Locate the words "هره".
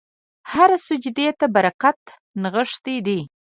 0.51-0.77